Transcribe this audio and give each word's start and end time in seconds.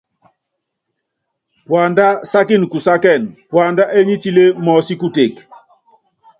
Puandá 1.65 2.07
sákíni 2.31 2.67
kusákíni, 2.71 3.27
puandá 3.49 3.83
ényítilé 3.99 4.43
mɔɔ́sí 4.63 4.93
kuteke. 5.01 5.41